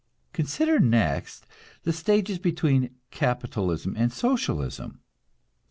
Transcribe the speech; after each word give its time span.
Consider 0.33 0.79
next 0.79 1.45
the 1.83 1.93
stages 1.93 2.39
between 2.39 2.95
capitalism 3.11 3.93
and 3.95 4.11
Socialism. 4.11 5.01